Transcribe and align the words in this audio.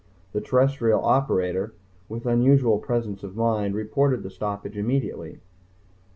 The 0.33 0.41
terrestrial 0.41 1.05
operator, 1.05 1.75
with 2.09 2.25
unusual 2.25 2.79
presence 2.79 3.21
of 3.21 3.35
mind, 3.35 3.75
reported 3.75 4.23
the 4.23 4.31
stoppage 4.31 4.75
immediately. 4.75 5.41